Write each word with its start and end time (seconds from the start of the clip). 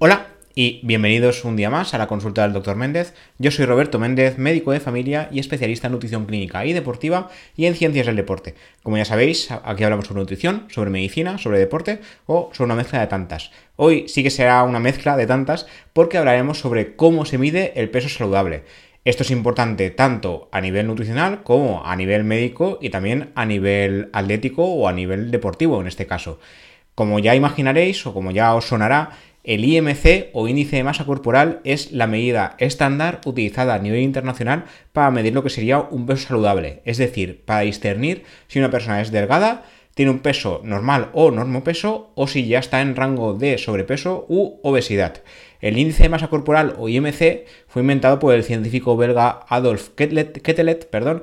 Hola 0.00 0.28
y 0.54 0.78
bienvenidos 0.84 1.44
un 1.44 1.56
día 1.56 1.70
más 1.70 1.92
a 1.92 1.98
la 1.98 2.06
consulta 2.06 2.42
del 2.42 2.52
Dr. 2.52 2.76
Méndez. 2.76 3.14
Yo 3.38 3.50
soy 3.50 3.64
Roberto 3.64 3.98
Méndez, 3.98 4.38
médico 4.38 4.70
de 4.70 4.78
familia 4.78 5.28
y 5.32 5.40
especialista 5.40 5.88
en 5.88 5.94
nutrición 5.94 6.24
clínica 6.24 6.64
y 6.64 6.72
deportiva 6.72 7.30
y 7.56 7.66
en 7.66 7.74
ciencias 7.74 8.06
del 8.06 8.14
deporte. 8.14 8.54
Como 8.84 8.96
ya 8.96 9.04
sabéis, 9.04 9.50
aquí 9.50 9.82
hablamos 9.82 10.06
sobre 10.06 10.20
nutrición, 10.20 10.68
sobre 10.70 10.90
medicina, 10.90 11.36
sobre 11.38 11.58
deporte 11.58 11.98
o 12.26 12.48
sobre 12.52 12.66
una 12.66 12.76
mezcla 12.76 13.00
de 13.00 13.08
tantas. 13.08 13.50
Hoy 13.74 14.06
sí 14.06 14.22
que 14.22 14.30
será 14.30 14.62
una 14.62 14.78
mezcla 14.78 15.16
de 15.16 15.26
tantas 15.26 15.66
porque 15.92 16.16
hablaremos 16.16 16.60
sobre 16.60 16.94
cómo 16.94 17.24
se 17.24 17.38
mide 17.38 17.72
el 17.74 17.90
peso 17.90 18.08
saludable. 18.08 18.62
Esto 19.04 19.24
es 19.24 19.32
importante 19.32 19.90
tanto 19.90 20.48
a 20.52 20.60
nivel 20.60 20.86
nutricional 20.86 21.42
como 21.42 21.84
a 21.84 21.96
nivel 21.96 22.22
médico 22.22 22.78
y 22.80 22.90
también 22.90 23.32
a 23.34 23.44
nivel 23.46 24.10
atlético 24.12 24.64
o 24.64 24.86
a 24.86 24.92
nivel 24.92 25.32
deportivo 25.32 25.80
en 25.80 25.88
este 25.88 26.06
caso. 26.06 26.38
Como 26.94 27.18
ya 27.20 27.34
imaginaréis 27.34 28.06
o 28.06 28.14
como 28.14 28.32
ya 28.32 28.54
os 28.54 28.66
sonará, 28.66 29.10
el 29.48 29.64
IMC 29.64 30.28
o 30.34 30.46
índice 30.46 30.76
de 30.76 30.84
masa 30.84 31.06
corporal 31.06 31.60
es 31.64 31.90
la 31.90 32.06
medida 32.06 32.54
estándar 32.58 33.22
utilizada 33.24 33.74
a 33.74 33.78
nivel 33.78 34.02
internacional 34.02 34.66
para 34.92 35.10
medir 35.10 35.32
lo 35.32 35.42
que 35.42 35.48
sería 35.48 35.80
un 35.80 36.04
peso 36.04 36.28
saludable, 36.28 36.82
es 36.84 36.98
decir, 36.98 37.44
para 37.46 37.60
discernir 37.60 38.24
si 38.46 38.58
una 38.58 38.70
persona 38.70 39.00
es 39.00 39.10
delgada, 39.10 39.64
tiene 39.94 40.10
un 40.10 40.18
peso 40.18 40.60
normal 40.64 41.08
o 41.14 41.30
normopeso 41.30 42.12
o 42.14 42.26
si 42.26 42.46
ya 42.46 42.58
está 42.58 42.82
en 42.82 42.94
rango 42.94 43.32
de 43.32 43.56
sobrepeso 43.56 44.26
u 44.28 44.60
obesidad. 44.62 45.22
El 45.62 45.78
índice 45.78 46.02
de 46.02 46.10
masa 46.10 46.28
corporal 46.28 46.74
o 46.78 46.90
IMC 46.90 47.46
fue 47.68 47.80
inventado 47.80 48.18
por 48.18 48.34
el 48.34 48.44
científico 48.44 48.98
belga 48.98 49.46
Adolf 49.48 49.88
Kettelet, 49.96 50.90
perdón, 50.90 51.22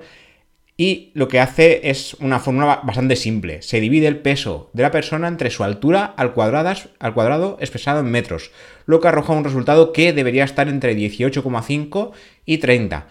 y 0.77 1.11
lo 1.13 1.27
que 1.27 1.39
hace 1.39 1.89
es 1.89 2.15
una 2.15 2.39
fórmula 2.39 2.81
bastante 2.83 3.15
simple. 3.15 3.61
Se 3.61 3.79
divide 3.79 4.07
el 4.07 4.19
peso 4.19 4.69
de 4.73 4.83
la 4.83 4.91
persona 4.91 5.27
entre 5.27 5.49
su 5.49 5.63
altura 5.63 6.13
al, 6.17 6.33
al 6.99 7.13
cuadrado 7.13 7.57
expresado 7.61 8.01
en 8.01 8.11
metros, 8.11 8.51
lo 8.85 8.99
que 8.99 9.07
arroja 9.07 9.33
un 9.33 9.45
resultado 9.45 9.93
que 9.93 10.11
debería 10.11 10.43
estar 10.43 10.67
entre 10.67 10.95
18,5 10.95 12.11
y 12.45 12.57
30. 12.57 13.07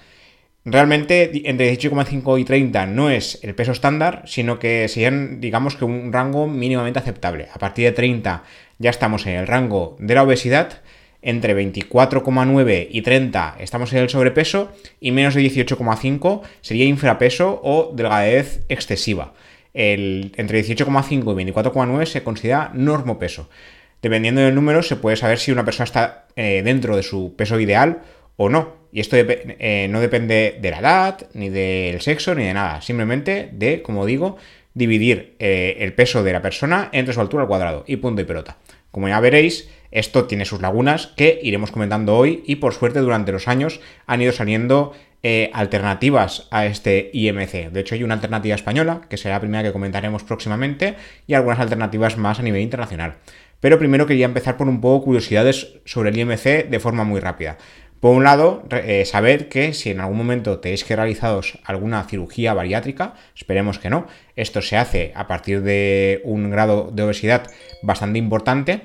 Realmente 0.67 1.49
entre 1.49 1.73
18,5 1.79 2.41
y 2.41 2.45
30 2.45 2.87
no 2.87 3.11
es 3.11 3.39
el 3.43 3.55
peso 3.55 3.73
estándar, 3.73 4.23
sino 4.27 4.59
que 4.59 4.89
serían, 4.89 5.41
digamos 5.41 5.77
que 5.77 5.85
un 5.85 6.11
rango 6.13 6.47
mínimamente 6.47 6.99
aceptable. 6.99 7.49
A 7.53 7.59
partir 7.59 7.85
de 7.85 7.93
30 7.93 8.45
ya 8.79 8.91
estamos 8.91 9.27
en 9.27 9.35
el 9.37 9.47
rango 9.47 9.97
de 10.01 10.15
la 10.15 10.23
obesidad 10.23 10.83
entre 11.25 11.57
24,9 11.57 12.89
y 12.91 13.03
30 13.03 13.57
estamos 13.59 13.93
en 13.93 14.01
el 14.01 14.11
sobrepeso 14.11 14.71
y 15.01 15.11
menos 15.11 15.35
de 15.35 15.43
18,5 15.43 16.43
sería 16.61 16.85
infrapeso 16.85 17.61
o 17.65 17.93
delgadez 17.95 18.65
excesiva. 18.69 19.33
El, 19.73 20.33
entre 20.37 20.63
18,5 20.63 21.11
y 21.11 21.51
24,9 21.53 22.07
se 22.07 22.23
considera 22.23 22.71
normopeso. 22.75 23.49
Dependiendo 24.03 24.43
del 24.43 24.55
número 24.55 24.83
se 24.83 24.97
puede 24.97 25.17
saber 25.17 25.39
si 25.39 25.51
una 25.51 25.65
persona 25.65 25.85
está 25.85 26.27
eh, 26.37 26.61
dentro 26.63 26.95
de 26.95 27.03
su 27.03 27.35
peso 27.37 27.59
ideal 27.59 28.03
o 28.37 28.51
no. 28.51 28.85
Y 28.93 29.01
esto 29.01 29.17
eh, 29.19 29.89
no 29.91 30.01
depende 30.01 30.59
de 30.61 30.71
la 30.71 30.79
edad, 30.79 31.27
ni 31.33 31.49
del 31.49 32.01
sexo, 32.03 32.35
ni 32.35 32.45
de 32.45 32.55
nada. 32.55 32.81
Simplemente 32.83 33.49
de, 33.51 33.83
como 33.83 34.07
digo, 34.07 34.37
dividir 34.75 35.35
eh, 35.39 35.79
el 35.81 35.95
peso 35.95 36.23
de 36.23 36.33
la 36.33 36.43
persona 36.43 36.91
entre 36.93 37.15
su 37.15 37.21
altura 37.21 37.45
al 37.45 37.49
cuadrado. 37.49 37.85
Y 37.87 37.97
punto 37.97 38.21
y 38.21 38.25
pelota. 38.25 38.59
Como 38.91 39.09
ya 39.09 39.19
veréis, 39.19 39.69
esto 39.95 40.25
tiene 40.25 40.45
sus 40.45 40.61
lagunas 40.61 41.07
que 41.17 41.39
iremos 41.43 41.71
comentando 41.71 42.17
hoy 42.17 42.43
y 42.47 42.57
por 42.57 42.75
suerte 42.75 42.99
durante 42.99 43.33
los 43.33 43.49
años 43.49 43.81
han 44.07 44.21
ido 44.21 44.33
saliendo 44.33 44.93
eh, 45.23 45.51
alternativas 45.55 46.49
a 46.51 46.67
este 46.67 47.11
IMC. 47.15 47.71
De 47.71 47.81
hecho 47.81 47.95
hay 47.95 48.03
una 48.03 48.15
alternativa 48.15 48.55
española, 48.55 49.01
que 49.09 49.17
será 49.17 49.37
la 49.37 49.41
primera 49.41 49.63
que 49.63 49.73
comentaremos 49.73 50.23
próximamente, 50.23 50.97
y 51.27 51.33
algunas 51.33 51.61
alternativas 51.61 52.19
más 52.19 52.41
a 52.41 52.43
nivel 52.43 52.61
internacional. 52.61 53.15
Pero 53.61 53.79
primero 53.79 54.07
quería 54.07 54.27
empezar 54.27 54.59
por 54.59 54.69
un 54.69 54.83
poco 54.83 55.07
curiosidades 55.07 55.79
sobre 55.87 56.11
el 56.11 56.19
IMC 56.19 56.69
de 56.69 56.81
forma 56.81 57.05
muy 57.05 57.21
rápida. 57.21 57.57
Por 58.01 58.15
un 58.15 58.25
lado, 58.25 58.65
eh, 58.71 59.07
saber 59.07 59.49
que 59.49 59.73
si 59.73 59.91
en 59.91 60.01
algún 60.01 60.19
momento 60.19 60.59
tenéis 60.59 60.85
que 60.85 60.95
realizaros 60.95 61.59
alguna 61.65 62.05
cirugía 62.05 62.53
bariátrica, 62.53 63.15
esperemos 63.35 63.79
que 63.79 63.89
no, 63.89 64.07
esto 64.37 64.61
se 64.61 64.77
hace 64.77 65.13
a 65.15 65.27
partir 65.27 65.63
de 65.63 66.21
un 66.25 66.51
grado 66.51 66.91
de 66.93 67.03
obesidad 67.03 67.51
bastante 67.81 68.19
importante, 68.19 68.83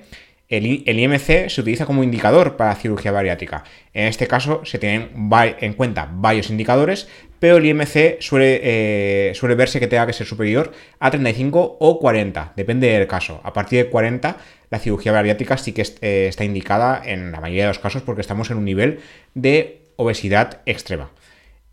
el, 0.49 0.99
IMC 0.99 1.47
se 1.49 1.61
utiliza 1.61 1.85
como 1.85 2.03
indicador 2.03 2.57
para 2.57 2.75
cirugía 2.75 3.11
bariátrica. 3.11 3.63
En 3.93 4.07
este 4.07 4.27
caso 4.27 4.65
se 4.65 4.79
tienen 4.79 5.11
en 5.31 5.73
cuenta 5.73 6.09
varios 6.11 6.49
indicadores, 6.49 7.07
pero 7.39 7.57
el 7.57 7.65
IMC 7.67 8.19
suele, 8.19 8.59
eh, 8.63 9.31
suele 9.35 9.53
verse 9.53 9.79
que 9.79 9.87
tenga 9.87 10.07
que 10.07 10.13
ser 10.13 10.25
superior 10.25 10.71
a 10.99 11.11
35 11.11 11.77
o 11.79 11.99
40, 11.99 12.53
depende 12.55 12.87
del 12.87 13.07
caso. 13.07 13.39
A 13.43 13.53
partir 13.53 13.85
de 13.85 13.91
40, 13.91 14.37
la 14.71 14.79
cirugía 14.79 15.11
bariátrica 15.11 15.55
sí 15.57 15.71
que 15.71 15.83
eh, 16.01 16.27
está 16.27 16.43
indicada 16.43 17.01
en 17.05 17.31
la 17.31 17.39
mayoría 17.39 17.63
de 17.63 17.69
los 17.69 17.79
casos 17.79 18.01
porque 18.01 18.21
estamos 18.21 18.49
en 18.49 18.57
un 18.57 18.65
nivel 18.65 19.01
de 19.35 19.83
obesidad 19.97 20.61
extrema. 20.65 21.11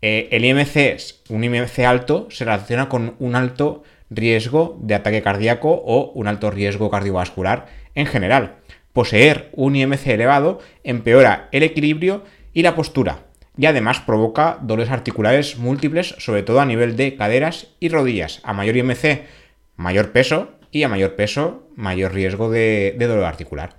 Eh, 0.03 0.29
el 0.31 0.45
IMC, 0.45 0.99
un 1.29 1.43
IMC 1.43 1.79
alto, 1.79 2.27
se 2.29 2.45
relaciona 2.45 2.89
con 2.89 3.15
un 3.17 3.35
alto 3.35 3.83
riesgo 4.11 4.77
de 4.81 4.93
ataque 4.93 5.23
cardíaco 5.23 5.71
o 5.71 6.11
un 6.11 6.27
alto 6.27 6.51
riesgo 6.51 6.91
cardiovascular 6.91 7.65
en 7.95 8.05
general 8.05 8.57
poseer 8.93 9.49
un 9.53 9.75
IMC 9.75 10.07
elevado 10.07 10.59
empeora 10.83 11.49
el 11.51 11.63
equilibrio 11.63 12.23
y 12.53 12.63
la 12.63 12.75
postura, 12.75 13.27
y 13.57 13.65
además 13.65 13.99
provoca 13.99 14.59
dolores 14.61 14.91
articulares 14.91 15.57
múltiples, 15.57 16.15
sobre 16.19 16.43
todo 16.43 16.61
a 16.61 16.65
nivel 16.65 16.95
de 16.95 17.15
caderas 17.15 17.69
y 17.79 17.89
rodillas. 17.89 18.39
A 18.43 18.53
mayor 18.53 18.77
IMC, 18.77 19.23
mayor 19.75 20.11
peso, 20.11 20.57
y 20.71 20.83
a 20.83 20.89
mayor 20.89 21.15
peso, 21.15 21.67
mayor 21.75 22.13
riesgo 22.13 22.49
de, 22.49 22.95
dolor 22.99 23.25
articular. 23.25 23.77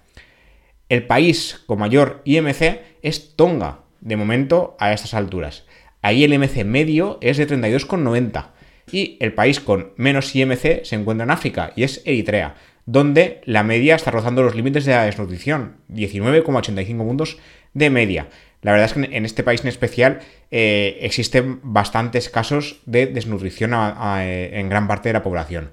El 0.89 1.07
país 1.07 1.63
con 1.67 1.79
mayor 1.79 2.23
IMC 2.25 2.81
es 3.03 3.37
Tonga, 3.37 3.81
de 4.01 4.17
momento 4.17 4.77
a 4.81 4.93
estas 4.93 5.15
alturas. 5.15 5.65
Ahí 6.03 6.25
el 6.25 6.33
IMC 6.33 6.65
medio 6.65 7.19
es 7.21 7.37
de 7.37 7.47
32,90 7.47 8.47
y 8.91 9.19
el 9.21 9.35
país 9.35 9.61
con 9.61 9.93
menos 9.97 10.35
IMC 10.35 10.85
se 10.85 10.95
encuentra 10.95 11.25
en 11.25 11.31
África 11.31 11.73
y 11.77 11.83
es 11.83 12.01
Eritrea 12.05 12.55
donde 12.89 13.43
la 13.45 13.65
media 13.65 13.97
está 13.97 14.11
rozando 14.11 14.43
los 14.43 14.55
límites 14.55 14.87
de 14.87 14.93
la 14.93 15.05
desnutrición, 15.05 15.77
19,85 15.93 16.97
puntos 16.97 17.37
de 17.75 17.91
media. 17.91 18.29
La 18.63 18.73
verdad 18.73 18.87
es 18.87 18.95
que 18.95 19.15
en 19.15 19.27
este 19.27 19.43
país 19.43 19.61
en 19.61 19.69
especial 19.69 20.21
eh, 20.51 20.97
existen 21.03 21.61
bastantes 21.63 22.31
casos 22.31 22.81
de 22.87 23.05
desnutrición 23.07 23.75
en 23.75 24.69
gran 24.71 24.89
parte 24.89 25.11
de 25.11 25.13
la 25.13 25.23
población. 25.23 25.73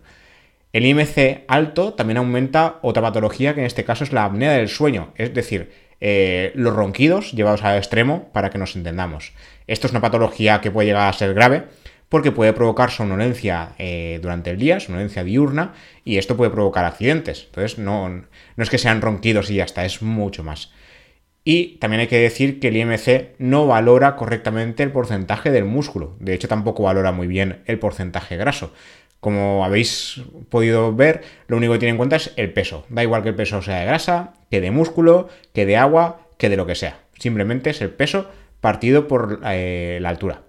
El 0.74 0.86
IMC 0.86 1.46
alto 1.48 1.94
también 1.94 2.18
aumenta 2.18 2.80
otra 2.81 3.02
patología 3.02 3.53
que 3.53 3.62
en 3.62 3.68
este 3.68 3.86
caso 3.86 4.03
es 4.03 4.12
la 4.12 4.26
apnea 4.26 4.52
del 4.52 4.68
sueño, 4.68 5.14
es 5.16 5.34
decir, 5.34 5.72
eh, 6.02 6.52
los 6.56 6.76
ronquidos 6.76 7.32
llevados 7.32 7.64
al 7.64 7.78
extremo 7.78 8.28
para 8.34 8.50
que 8.50 8.58
nos 8.58 8.76
entendamos. 8.76 9.32
Esto 9.68 9.88
es 9.88 9.92
una 9.92 10.02
patología 10.02 10.59
que 10.59 10.70
puede 10.70 10.88
llegar 10.88 11.08
a 11.08 11.14
ser 11.14 11.34
grave 11.34 11.64
porque 12.16 12.31
puede 12.31 12.53
provocar 12.53 12.92
somnolencia 12.92 13.74
eh, 13.78 14.20
durante 14.22 14.50
el 14.50 14.58
día, 14.58 14.80
somnolencia 14.80 15.26
diurna, 15.26 15.74
y 16.06 16.18
esto 16.18 16.38
puede 16.38 16.50
provocar 16.50 16.86
accidentes. 16.86 17.44
Entonces, 17.48 17.78
no, 17.78 18.08
no 18.08 18.64
es 18.64 18.70
que 18.70 18.78
sean 18.78 19.02
ronquidos 19.02 19.52
y 19.52 19.56
ya 19.56 19.66
está, 19.66 19.84
es 19.84 20.02
mucho 20.02 20.42
más. 20.42 20.72
Y 21.44 21.76
también 21.80 22.00
hay 22.00 22.08
que 22.08 22.18
decir 22.18 22.62
que 22.62 22.70
el 22.70 22.78
IMC 22.78 23.36
no 23.38 23.68
valora 23.68 24.16
correctamente 24.16 24.81
el 24.81 24.94
porcentaje 24.94 25.52
del 25.52 25.66
músculo. 25.66 26.16
De 26.22 26.34
hecho, 26.34 26.48
tampoco 26.48 26.84
valora 26.84 27.12
muy 27.12 27.28
bien 27.28 27.64
el 27.66 27.80
porcentaje 27.80 28.38
graso. 28.38 28.72
Como 29.20 29.66
habéis 29.66 30.22
podido 30.47 30.96
ver, 30.96 31.22
lo 31.47 31.58
único 31.58 31.74
que 31.74 31.80
tiene 31.80 31.92
en 31.92 31.97
cuenta 31.97 32.16
es 32.16 32.32
el 32.38 32.53
peso. 32.53 32.86
Da 32.88 33.03
igual 33.03 33.24
que 33.24 33.30
el 33.30 33.36
peso 33.36 33.62
sea 33.62 33.80
de 33.80 33.88
grasa, 33.88 34.36
que 34.50 34.62
de 34.62 34.72
músculo, 34.72 35.28
que 35.53 35.66
de 35.66 35.76
agua, 35.76 36.22
que 36.38 36.47
de 36.47 36.56
lo 36.56 36.66
que 36.66 36.76
sea. 36.76 36.97
Simplemente 37.20 37.72
es 37.72 37.82
el 37.82 37.90
peso 37.90 38.30
partido 38.62 39.09
por 39.09 39.42
eh, 39.44 39.97
la 40.00 40.08
altura. 40.08 40.45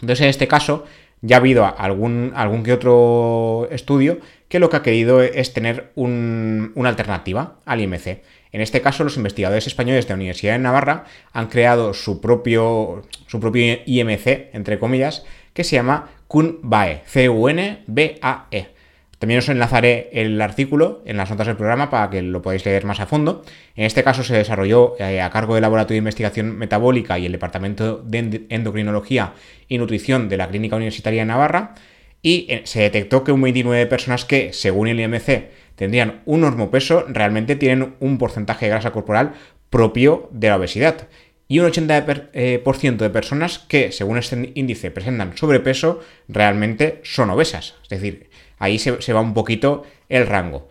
Entonces, 0.00 0.20
en 0.22 0.28
este 0.28 0.48
caso, 0.48 0.84
ya 1.22 1.36
ha 1.36 1.40
habido 1.40 1.64
algún, 1.78 2.32
algún 2.34 2.62
que 2.62 2.72
otro 2.72 3.68
estudio 3.70 4.18
que 4.48 4.58
lo 4.58 4.70
que 4.70 4.76
ha 4.76 4.82
querido 4.82 5.22
es 5.22 5.52
tener 5.52 5.92
una 5.96 6.88
alternativa 6.88 7.56
al 7.64 7.80
IMC. 7.80 8.22
En 8.52 8.60
este 8.60 8.80
caso, 8.80 9.04
los 9.04 9.16
investigadores 9.16 9.66
españoles 9.66 10.06
de 10.06 10.10
la 10.10 10.16
Universidad 10.16 10.52
de 10.52 10.60
Navarra 10.60 11.04
han 11.32 11.48
creado 11.48 11.94
su 11.94 12.20
propio, 12.20 13.02
su 13.26 13.40
propio 13.40 13.78
IMC, 13.84 14.54
entre 14.54 14.78
comillas, 14.78 15.24
que 15.52 15.64
se 15.64 15.76
llama 15.76 16.10
CUNBAE, 16.28 17.02
C-U-N-B-A-E. 17.06 18.75
También 19.18 19.38
os 19.38 19.48
enlazaré 19.48 20.10
el 20.12 20.40
artículo 20.42 21.02
en 21.06 21.16
las 21.16 21.30
notas 21.30 21.46
del 21.46 21.56
programa 21.56 21.88
para 21.88 22.10
que 22.10 22.20
lo 22.20 22.42
podáis 22.42 22.64
leer 22.66 22.84
más 22.84 23.00
a 23.00 23.06
fondo. 23.06 23.42
En 23.74 23.84
este 23.84 24.04
caso 24.04 24.22
se 24.22 24.36
desarrolló 24.36 24.94
eh, 24.98 25.22
a 25.22 25.30
cargo 25.30 25.54
del 25.54 25.62
Laboratorio 25.62 25.96
de 25.96 25.98
Investigación 25.98 26.58
Metabólica 26.58 27.18
y 27.18 27.26
el 27.26 27.32
Departamento 27.32 28.02
de 28.04 28.46
Endocrinología 28.50 29.32
y 29.68 29.78
Nutrición 29.78 30.28
de 30.28 30.36
la 30.36 30.48
Clínica 30.48 30.76
Universitaria 30.76 31.22
de 31.22 31.26
Navarra 31.26 31.74
y 32.20 32.46
eh, 32.48 32.62
se 32.64 32.80
detectó 32.80 33.24
que 33.24 33.32
un 33.32 33.40
29 33.40 33.78
de 33.78 33.86
personas 33.86 34.24
que, 34.24 34.52
según 34.52 34.88
el 34.88 35.00
IMC, 35.00 35.48
tendrían 35.76 36.22
un 36.24 36.40
normopeso, 36.42 37.04
realmente 37.08 37.56
tienen 37.56 37.94
un 38.00 38.18
porcentaje 38.18 38.66
de 38.66 38.70
grasa 38.70 38.90
corporal 38.90 39.34
propio 39.70 40.28
de 40.32 40.48
la 40.48 40.56
obesidad. 40.56 41.08
Y 41.48 41.60
un 41.60 41.66
80% 41.66 42.28
eh, 42.32 42.96
de 42.98 43.10
personas 43.10 43.58
que, 43.60 43.92
según 43.92 44.18
este 44.18 44.52
índice, 44.54 44.90
presentan 44.90 45.36
sobrepeso, 45.36 46.00
realmente 46.28 47.00
son 47.04 47.30
obesas. 47.30 47.74
Es 47.84 47.88
decir, 47.90 48.28
Ahí 48.58 48.78
se, 48.78 49.12
va 49.12 49.20
un 49.20 49.34
poquito 49.34 49.84
el 50.08 50.26
rango. 50.26 50.68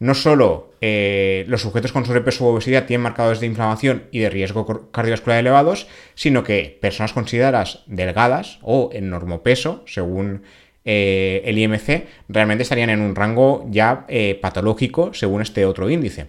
no 0.00 0.14
solo 0.14 0.72
eh, 0.80 1.44
los 1.48 1.62
sujetos 1.62 1.90
con 1.90 2.04
sobrepeso 2.04 2.44
u 2.44 2.48
obesidad 2.48 2.86
tienen 2.86 3.02
marcadores 3.02 3.40
de 3.40 3.46
inflamación 3.46 4.04
y 4.12 4.20
de 4.20 4.30
riesgo 4.30 4.90
cardiovascular 4.92 5.40
elevados, 5.40 5.88
sino 6.14 6.44
que 6.44 6.78
personas 6.80 7.12
consideradas 7.12 7.82
delgadas 7.86 8.60
o 8.62 8.90
en 8.92 9.10
normopeso, 9.10 9.82
según 9.86 10.42
eh, 10.84 11.42
el 11.44 11.58
IMC, 11.58 12.06
realmente 12.28 12.62
estarían 12.62 12.90
en 12.90 13.00
un 13.00 13.16
rango 13.16 13.66
ya 13.70 14.06
patológico 14.40 15.14
según 15.14 15.42
este 15.42 15.64
otro 15.64 15.90
índice. 15.90 16.26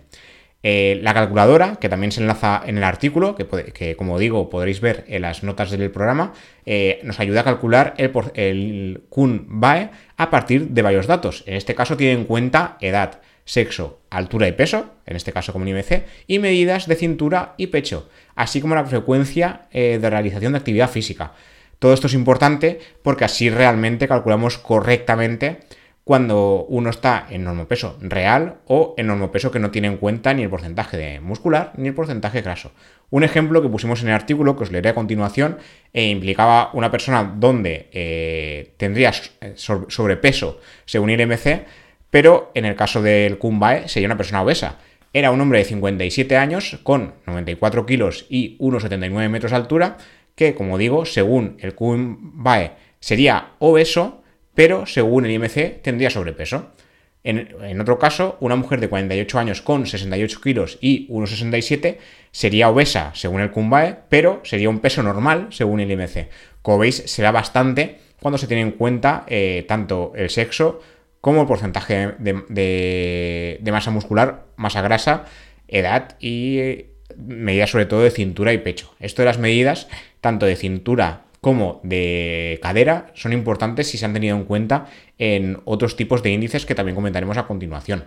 La 0.61 1.13
calculadora, 1.13 1.77
que 1.77 1.89
también 1.89 2.11
se 2.11 2.21
enlaza 2.21 2.61
en 2.65 2.77
el 2.77 2.83
artículo, 2.83 3.35
que, 3.35 3.95
como 3.95 4.19
digo 4.19 4.49
podréis 4.49 4.81
ver 4.81 5.05
en 5.07 5.21
las 5.21 5.43
notas 5.43 5.71
del 5.71 5.91
programa, 5.91 6.33
nos 7.03 7.19
ayuda 7.19 7.41
a 7.41 7.43
calcular 7.45 7.93
el, 7.97 8.11
el 8.33 9.03
KUN-BAE 9.09 9.89
a 10.17 10.29
partir 10.29 10.67
de 10.67 10.81
varios 10.81 11.07
datos. 11.07 11.43
En 11.47 11.55
este 11.55 11.75
caso 11.75 11.95
tiene 11.95 12.13
en 12.13 12.25
cuenta 12.25 12.77
edad, 12.81 13.21
sexo, 13.49 13.99
altura 14.11 14.47
y 14.47 14.51
peso, 14.51 14.91
en 15.07 15.15
este 15.15 15.33
caso 15.33 15.51
como 15.51 15.63
un 15.63 15.69
IMC, 15.69 16.03
y 16.27 16.37
medidas 16.37 16.87
de 16.87 16.95
cintura 16.95 17.55
y 17.57 17.67
pecho, 17.67 18.07
así 18.35 18.61
como 18.61 18.75
la 18.75 18.85
frecuencia 18.85 19.61
eh, 19.71 19.97
de 19.99 20.09
realización 20.09 20.53
de 20.53 20.59
actividad 20.59 20.87
física. 20.87 21.33
Todo 21.79 21.93
esto 21.93 22.05
es 22.05 22.13
importante 22.13 22.79
porque 23.01 23.25
así 23.25 23.49
realmente 23.49 24.07
calculamos 24.07 24.59
correctamente 24.59 25.61
cuando 26.03 26.65
uno 26.69 26.89
está 26.89 27.27
en 27.29 27.43
normopeso 27.43 27.97
real 28.01 28.55
o 28.65 28.95
en 28.97 29.07
normopeso 29.07 29.51
que 29.51 29.59
no 29.59 29.71
tiene 29.71 29.87
en 29.87 29.97
cuenta 29.97 30.33
ni 30.33 30.43
el 30.43 30.49
porcentaje 30.49 30.97
de 30.97 31.19
muscular 31.19 31.73
ni 31.77 31.89
el 31.89 31.93
porcentaje 31.93 32.41
graso. 32.41 32.71
Un 33.11 33.23
ejemplo 33.23 33.61
que 33.61 33.69
pusimos 33.69 34.01
en 34.01 34.09
el 34.09 34.15
artículo, 34.15 34.55
que 34.55 34.63
os 34.63 34.71
leeré 34.71 34.89
a 34.89 34.95
continuación, 34.95 35.57
eh, 35.93 36.09
implicaba 36.09 36.71
una 36.73 36.91
persona 36.91 37.35
donde 37.37 37.89
eh, 37.91 38.73
tendría 38.77 39.11
sobrepeso 39.55 40.59
según 40.85 41.09
el 41.09 41.21
IMC, 41.21 41.65
pero 42.09 42.51
en 42.53 42.65
el 42.65 42.75
caso 42.75 43.01
del 43.01 43.37
Kumbae 43.37 43.87
sería 43.87 44.07
una 44.07 44.17
persona 44.17 44.41
obesa. 44.41 44.77
Era 45.13 45.31
un 45.31 45.41
hombre 45.41 45.59
de 45.59 45.65
57 45.65 46.37
años 46.37 46.79
con 46.83 47.13
94 47.25 47.85
kilos 47.85 48.25
y 48.29 48.57
1,79 48.59 49.29
metros 49.29 49.51
de 49.51 49.57
altura, 49.57 49.97
que, 50.35 50.53
como 50.53 50.77
digo, 50.77 51.05
según 51.05 51.57
el 51.59 51.73
Kumbae 51.73 52.73
sería 52.99 53.53
obeso, 53.59 54.18
pero 54.59 54.85
según 54.85 55.25
el 55.25 55.31
IMC 55.31 55.81
tendría 55.81 56.09
sobrepeso. 56.09 56.71
En, 57.23 57.79
otro 57.79 57.97
caso, 57.97 58.35
una 58.41 58.57
mujer 58.57 58.81
de 58.81 58.89
48 58.89 59.39
años 59.39 59.61
con 59.61 59.87
68 59.87 60.41
kilos 60.43 60.77
y 60.81 61.07
1,67 61.07 61.95
sería 62.33 62.67
obesa 62.67 63.13
según 63.15 63.39
el 63.39 63.51
Kumbae, 63.51 63.99
pero 64.09 64.41
sería 64.43 64.69
un 64.69 64.79
peso 64.79 65.01
normal 65.01 65.47
según 65.51 65.79
el 65.79 65.89
IMC. 65.89 66.27
Como 66.61 66.79
veis, 66.79 67.03
será 67.05 67.31
bastante 67.31 67.99
cuando 68.21 68.37
se 68.37 68.47
tiene 68.47 68.63
en 68.63 68.71
cuenta 68.71 69.23
eh, 69.27 69.63
tanto 69.65 70.11
el 70.13 70.29
sexo 70.29 70.81
como 71.21 71.39
el 71.39 71.47
porcentaje 71.47 72.15
de, 72.19 73.61
masa 73.71 73.91
muscular, 73.91 74.47
masa 74.57 74.81
grasa, 74.81 75.23
edad 75.69 76.17
y 76.19 76.87
medidas 77.15 77.69
sobre 77.69 77.85
todo 77.85 78.01
de 78.01 78.11
cintura 78.11 78.51
y 78.51 78.57
pecho. 78.57 78.93
Esto 78.99 79.21
de 79.21 79.27
las 79.27 79.37
medidas, 79.37 79.87
tanto 80.19 80.45
de 80.45 80.57
cintura 80.57 81.28
como 81.41 81.79
de 81.83 82.59
cadera, 82.61 83.11
son 83.13 83.33
importantes 83.33 83.87
si 83.87 83.97
se 83.97 84.05
han 84.05 84.13
tenido 84.13 84.35
en 84.35 84.43
cuenta 84.43 84.87
en 85.17 85.59
otros 85.65 85.95
tipos 85.95 86.23
de 86.23 86.31
índices 86.31 86.65
que 86.65 86.75
también 86.75 86.95
comentaremos 86.95 87.37
a 87.37 87.47
continuación. 87.47 88.05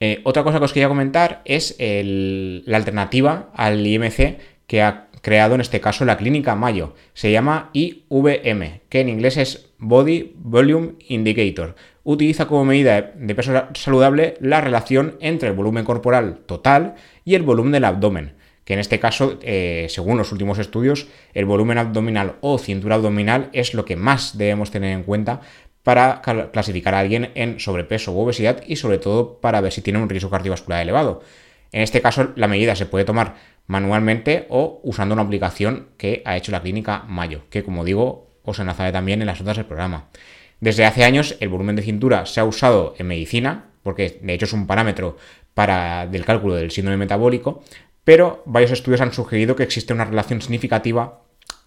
Eh, 0.00 0.20
otra 0.24 0.42
cosa 0.42 0.58
que 0.58 0.64
os 0.64 0.72
quería 0.72 0.88
comentar 0.88 1.42
es 1.44 1.76
la 1.78 2.76
alternativa 2.76 3.50
al 3.54 3.86
IMC 3.86 4.38
que 4.66 4.82
ha 4.82 5.08
creado 5.22 5.54
en 5.54 5.60
este 5.60 5.80
caso 5.80 6.04
la 6.04 6.16
clínica 6.16 6.54
Mayo. 6.56 6.94
Se 7.14 7.30
llama 7.30 7.70
IVM, 7.72 8.80
que 8.88 9.00
en 9.00 9.08
inglés 9.08 9.36
es 9.36 9.70
Body 9.78 10.32
Volume 10.36 10.94
Indicator. 11.08 11.76
Utiliza 12.04 12.46
como 12.46 12.64
medida 12.64 13.12
de 13.14 13.34
peso 13.34 13.52
saludable 13.74 14.34
la 14.40 14.60
relación 14.60 15.16
entre 15.20 15.50
el 15.50 15.54
volumen 15.54 15.84
corporal 15.84 16.40
total 16.46 16.96
y 17.24 17.36
el 17.36 17.42
volumen 17.42 17.72
del 17.72 17.84
abdomen, 17.84 18.34
que 18.64 18.74
en 18.74 18.78
este 18.78 19.00
caso, 19.00 19.38
eh, 19.42 19.86
según 19.88 20.18
los 20.18 20.32
últimos 20.32 20.58
estudios, 20.58 21.08
el 21.34 21.44
volumen 21.44 21.78
abdominal 21.78 22.36
o 22.40 22.58
cintura 22.58 22.94
abdominal 22.94 23.50
es 23.52 23.74
lo 23.74 23.84
que 23.84 23.96
más 23.96 24.38
debemos 24.38 24.70
tener 24.70 24.92
en 24.92 25.02
cuenta 25.02 25.40
para 25.82 26.22
clasificar 26.52 26.94
a 26.94 27.00
alguien 27.00 27.32
en 27.34 27.58
sobrepeso 27.58 28.12
u 28.12 28.20
obesidad 28.20 28.62
y 28.66 28.76
sobre 28.76 28.98
todo 28.98 29.40
para 29.40 29.60
ver 29.60 29.72
si 29.72 29.82
tiene 29.82 30.00
un 30.00 30.08
riesgo 30.08 30.30
cardiovascular 30.30 30.80
elevado. 30.80 31.22
En 31.72 31.82
este 31.82 32.00
caso, 32.00 32.32
la 32.36 32.48
medida 32.48 32.76
se 32.76 32.86
puede 32.86 33.04
tomar 33.04 33.34
manualmente 33.66 34.46
o 34.48 34.80
usando 34.84 35.14
una 35.14 35.22
aplicación 35.22 35.88
que 35.96 36.22
ha 36.24 36.36
hecho 36.36 36.52
la 36.52 36.62
clínica 36.62 37.04
Mayo, 37.08 37.42
que 37.50 37.64
como 37.64 37.84
digo, 37.84 38.30
os 38.44 38.58
enlazaré 38.58 38.92
también 38.92 39.20
en 39.22 39.26
las 39.26 39.40
notas 39.40 39.56
del 39.56 39.66
programa. 39.66 40.08
Desde 40.60 40.84
hace 40.84 41.04
años 41.04 41.36
el 41.40 41.48
volumen 41.48 41.74
de 41.74 41.82
cintura 41.82 42.26
se 42.26 42.40
ha 42.40 42.44
usado 42.44 42.94
en 42.98 43.08
medicina, 43.08 43.70
porque 43.82 44.20
de 44.22 44.34
hecho 44.34 44.44
es 44.44 44.52
un 44.52 44.66
parámetro 44.66 45.16
para 45.54 46.06
del 46.06 46.24
cálculo 46.24 46.54
del 46.54 46.70
síndrome 46.70 46.98
metabólico, 46.98 47.64
pero 48.04 48.42
varios 48.46 48.72
estudios 48.72 49.00
han 49.00 49.12
sugerido 49.12 49.56
que 49.56 49.62
existe 49.62 49.92
una 49.92 50.04
relación 50.04 50.40
significativa 50.40 51.22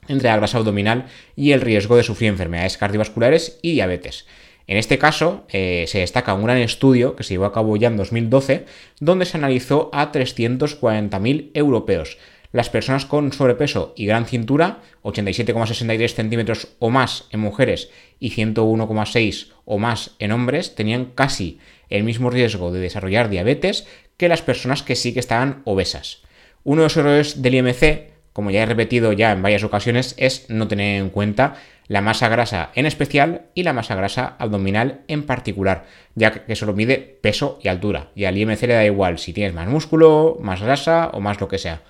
entre 0.07 0.29
la 0.29 0.37
grasa 0.37 0.57
abdominal 0.57 1.07
y 1.35 1.51
el 1.51 1.61
riesgo 1.61 1.95
de 1.95 2.03
sufrir 2.03 2.29
enfermedades 2.29 2.77
cardiovasculares 2.77 3.59
y 3.61 3.73
diabetes. 3.73 4.25
En 4.67 4.77
este 4.77 4.97
caso, 4.97 5.45
eh, 5.49 5.85
se 5.87 5.99
destaca 5.99 6.33
un 6.33 6.43
gran 6.43 6.57
estudio 6.57 7.15
que 7.15 7.23
se 7.23 7.35
llevó 7.35 7.45
a 7.45 7.53
cabo 7.53 7.77
ya 7.77 7.87
en 7.87 7.97
2012, 7.97 8.65
donde 8.99 9.25
se 9.25 9.37
analizó 9.37 9.89
a 9.93 10.11
340.000 10.11 11.51
europeos. 11.53 12.17
Las 12.51 12.69
personas 12.69 13.05
con 13.05 13.31
sobrepeso 13.31 13.93
y 13.95 14.05
gran 14.05 14.25
cintura, 14.25 14.79
87,63 15.03 16.13
centímetros 16.13 16.69
o 16.79 16.89
más 16.89 17.25
en 17.31 17.41
mujeres 17.41 17.89
y 18.19 18.31
101,6 18.31 19.51
o 19.65 19.77
más 19.77 20.15
en 20.19 20.31
hombres, 20.31 20.73
tenían 20.73 21.05
casi 21.13 21.59
el 21.89 22.03
mismo 22.03 22.29
riesgo 22.29 22.71
de 22.71 22.79
desarrollar 22.79 23.29
diabetes 23.29 23.85
que 24.17 24.29
las 24.29 24.41
personas 24.41 24.83
que 24.83 24.95
sí 24.95 25.13
que 25.13 25.19
estaban 25.19 25.61
obesas. 25.65 26.24
Uno 26.65 26.81
de 26.81 26.85
los 26.87 26.97
errores 26.97 27.43
del 27.43 27.53
IMC, 27.53 28.09
como 28.33 28.49
ya 28.49 28.63
he 28.63 28.65
repetido 28.65 29.13
ya 29.13 29.31
en 29.31 29.43
varias 29.43 29.63
ocasiones, 29.63 30.15
es 30.17 30.49
no 30.49 30.67
tener 30.67 30.99
en 30.99 31.11
cuenta 31.11 31.57
la 31.87 32.01
masa 32.01 32.27
grasa 32.27 32.71
en 32.73 32.87
especial 32.87 33.43
y 33.53 33.61
la 33.61 33.71
masa 33.71 33.93
grasa 33.93 34.35
abdominal 34.39 35.01
en 35.07 35.27
particular, 35.27 35.85
ya 36.15 36.31
que 36.31 36.55
solo 36.55 36.73
mide 36.73 36.97
peso 36.97 37.59
y 37.61 37.67
altura, 37.67 38.09
y 38.15 38.25
al 38.25 38.35
IMC 38.35 38.63
le 38.63 38.73
da 38.73 38.83
igual 38.83 39.19
si 39.19 39.31
tienes 39.31 39.53
más 39.53 39.67
músculo, 39.67 40.39
más 40.41 40.59
grasa 40.59 41.11
o 41.13 41.19
más 41.19 41.39
lo 41.39 41.47
que 41.47 41.59
sea. 41.59 41.83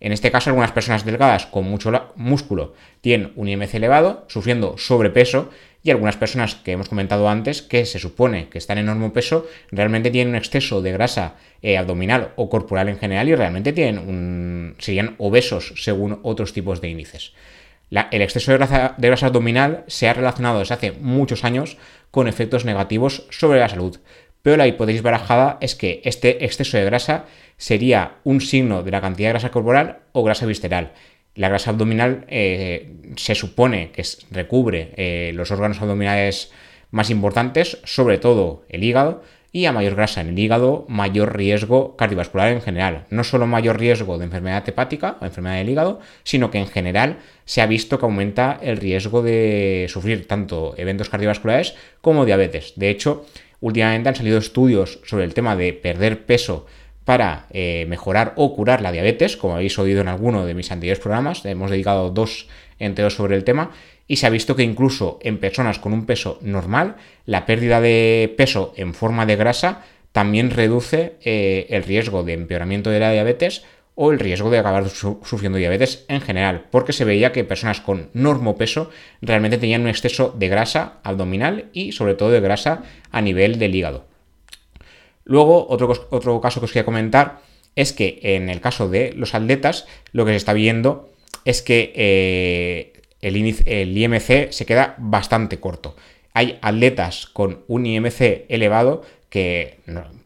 En 0.00 0.10
este 0.10 0.32
caso, 0.32 0.50
algunas 0.50 0.72
personas 0.72 1.04
delgadas 1.04 1.46
con 1.46 1.64
mucho 1.64 1.92
músculo 2.16 2.74
tienen 3.02 3.32
un 3.36 3.48
IMC 3.48 3.74
elevado, 3.74 4.24
sufriendo 4.26 4.76
sobrepeso, 4.76 5.50
y 5.86 5.90
algunas 5.90 6.16
personas 6.16 6.54
que 6.56 6.72
hemos 6.72 6.88
comentado 6.88 7.28
antes, 7.28 7.62
que 7.62 7.86
se 7.86 7.98
supone 7.98 8.48
que 8.48 8.58
están 8.58 8.78
en 8.78 8.84
enorme 8.84 9.10
peso, 9.10 9.46
realmente 9.70 10.10
tienen 10.10 10.34
un 10.34 10.36
exceso 10.36 10.82
de 10.82 10.92
grasa 10.92 11.36
eh, 11.62 11.78
abdominal 11.78 12.32
o 12.36 12.50
corporal 12.50 12.88
en 12.88 12.98
general 12.98 13.28
y 13.28 13.34
realmente 13.34 13.72
tienen 13.72 14.74
serían 14.78 15.14
obesos 15.18 15.74
según 15.76 16.20
otros 16.22 16.52
tipos 16.52 16.80
de 16.80 16.88
índices 16.88 17.32
el 17.90 18.22
exceso 18.22 18.52
de 18.52 18.58
grasa, 18.58 19.26
abdominal 19.26 19.84
se 19.86 20.08
ha 20.08 20.14
relacionado 20.14 20.58
desde 20.58 20.74
hace 20.74 20.92
muchos 20.92 21.44
años 21.44 21.76
con 22.10 22.28
efectos 22.28 22.64
negativos 22.64 23.26
sobre 23.30 23.60
la 23.60 23.68
salud, 23.68 23.98
pero 24.42 24.56
la 24.56 24.66
hipótesis 24.66 25.02
barajada 25.02 25.58
es 25.60 25.74
que 25.74 26.00
este 26.04 26.44
exceso 26.44 26.76
de 26.76 26.84
grasa 26.84 27.24
sería 27.56 28.16
un 28.24 28.40
signo 28.40 28.82
de 28.82 28.90
la 28.90 29.00
cantidad 29.00 29.28
de 29.28 29.34
grasa 29.34 29.50
corporal 29.50 30.00
o 30.12 30.22
grasa 30.22 30.46
visceral. 30.46 30.92
La 31.36 31.48
grasa 31.48 31.70
abdominal 31.70 32.24
eh, 32.28 32.92
se 33.16 33.34
supone 33.34 33.90
que 33.92 34.02
recubre 34.30 34.92
eh, 34.96 35.32
los 35.34 35.50
órganos 35.50 35.80
abdominales 35.80 36.50
más 36.90 37.10
importantes, 37.10 37.78
sobre 37.84 38.18
todo 38.18 38.64
el 38.68 38.82
hígado, 38.82 39.22
y 39.52 39.64
a 39.64 39.72
mayor 39.72 39.94
grasa 39.94 40.20
en 40.20 40.28
el 40.28 40.38
hígado, 40.38 40.84
mayor 40.88 41.36
riesgo 41.36 41.96
cardiovascular 41.96 42.52
en 42.52 42.60
general. 42.60 43.06
No 43.10 43.24
solo 43.24 43.46
mayor 43.46 43.78
riesgo 43.78 44.18
de 44.18 44.24
enfermedad 44.24 44.68
hepática 44.68 45.16
o 45.20 45.24
enfermedad 45.24 45.56
del 45.56 45.70
hígado, 45.70 46.00
sino 46.24 46.50
que 46.50 46.58
en 46.58 46.66
general 46.66 47.18
se 47.46 47.62
ha 47.62 47.66
visto 47.66 47.98
que 47.98 48.04
aumenta 48.04 48.58
el 48.60 48.76
riesgo 48.76 49.22
de 49.22 49.86
sufrir 49.88 50.28
tanto 50.28 50.74
eventos 50.76 51.08
cardiovasculares 51.08 51.74
como 52.02 52.26
diabetes. 52.26 52.74
De 52.76 52.90
hecho, 52.90 53.24
últimamente 53.60 54.10
han 54.10 54.16
salido 54.16 54.38
estudios 54.38 55.00
sobre 55.04 55.24
el 55.24 55.32
tema 55.32 55.56
de 55.56 55.72
perder 55.72 56.26
peso 56.26 56.66
para 57.06 57.46
eh, 57.50 57.86
mejorar 57.88 58.32
o 58.34 58.52
curar 58.52 58.82
la 58.82 58.90
diabetes, 58.90 59.36
como 59.36 59.54
habéis 59.54 59.78
oído 59.78 60.00
en 60.00 60.08
alguno 60.08 60.44
de 60.44 60.54
mis 60.54 60.72
anteriores 60.72 61.00
programas, 61.00 61.46
hemos 61.46 61.70
dedicado 61.70 62.10
dos 62.10 62.48
enteros 62.80 63.14
sobre 63.14 63.36
el 63.36 63.44
tema, 63.44 63.70
y 64.08 64.16
se 64.16 64.26
ha 64.26 64.30
visto 64.30 64.56
que 64.56 64.64
incluso 64.64 65.20
en 65.22 65.38
personas 65.38 65.78
con 65.78 65.92
un 65.92 66.04
peso 66.04 66.40
normal, 66.42 66.96
la 67.24 67.46
pérdida 67.46 67.80
de 67.80 68.34
peso 68.36 68.72
en 68.76 68.92
forma 68.92 69.24
de 69.24 69.36
grasa 69.36 69.84
también 70.10 70.50
reduce 70.50 71.14
eh, 71.22 71.68
el 71.70 71.84
riesgo 71.84 72.24
de 72.24 72.32
empeoramiento 72.32 72.90
de 72.90 72.98
la 72.98 73.12
diabetes 73.12 73.62
o 73.94 74.10
el 74.10 74.18
riesgo 74.18 74.50
de 74.50 74.58
acabar 74.58 74.88
sufriendo 74.88 75.58
diabetes 75.58 76.06
en 76.08 76.20
general, 76.20 76.66
porque 76.72 76.92
se 76.92 77.04
veía 77.04 77.30
que 77.30 77.44
personas 77.44 77.80
con 77.80 78.10
normopeso 78.14 78.90
realmente 79.22 79.58
tenían 79.58 79.82
un 79.82 79.88
exceso 79.88 80.34
de 80.36 80.48
grasa 80.48 80.98
abdominal 81.04 81.66
y 81.72 81.92
sobre 81.92 82.14
todo 82.14 82.30
de 82.30 82.40
grasa 82.40 82.82
a 83.12 83.20
nivel 83.20 83.60
del 83.60 83.76
hígado. 83.76 84.15
Luego, 85.26 85.66
otro, 85.68 85.92
otro 86.10 86.40
caso 86.40 86.60
que 86.60 86.64
os 86.64 86.72
quería 86.72 86.86
comentar 86.86 87.40
es 87.74 87.92
que 87.92 88.20
en 88.22 88.48
el 88.48 88.60
caso 88.60 88.88
de 88.88 89.12
los 89.12 89.34
atletas, 89.34 89.86
lo 90.12 90.24
que 90.24 90.30
se 90.32 90.36
está 90.36 90.54
viendo 90.54 91.10
es 91.44 91.62
que 91.62 91.92
eh, 91.94 93.02
el, 93.20 93.36
IMC 93.36 94.50
se 94.50 94.66
queda 94.66 94.94
bastante 94.98 95.60
corto. 95.60 95.94
Hay 96.32 96.58
atletas 96.62 97.26
con 97.26 97.64
un 97.68 97.86
IMC 97.86 98.46
elevado 98.48 99.02
que 99.28 99.80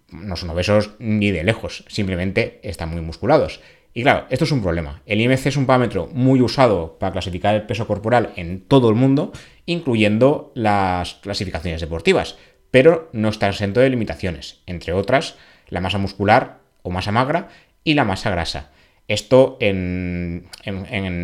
no 0.09 0.37
son 0.37 0.51
obesos 0.51 0.93
ni 0.99 1.31
de 1.31 1.45
lejos, 1.45 1.85
simplemente 1.89 2.61
están 2.63 2.91
muy 2.91 3.01
musculados. 3.01 3.61
Y 3.93 4.03
claro, 4.03 4.27
esto 4.31 4.45
es 4.45 4.53
un 4.53 4.63
problema. 4.63 5.03
El 5.05 5.21
IMC 5.21 5.47
es 5.47 5.57
un 5.57 5.67
parámetro 5.67 6.09
muy 6.13 6.41
usado 6.41 6.97
para 6.99 7.13
clasificar 7.13 7.57
el 7.57 7.63
peso 7.63 7.89
corporal 7.89 8.33
en 8.37 8.61
todo 8.61 8.89
el 8.89 8.95
mundo, 8.95 9.33
incluyendo 9.67 10.53
las 10.55 11.15
clasificaciones 11.15 11.81
deportivas, 11.81 12.37
pero 12.71 13.09
no 13.13 13.29
está 13.29 13.49
exento 13.49 13.81
de 13.81 13.91
limitaciones, 13.91 14.61
entre 14.67 14.93
otras 14.93 15.37
la 15.69 15.81
masa 15.81 15.99
muscular 15.99 16.59
o 16.83 16.91
masa 16.91 17.13
magra 17.13 17.49
y 17.85 17.95
la 17.95 18.05
masa 18.05 18.31
grasa. 18.31 18.71
Esto 19.09 19.57
en, 19.59 20.49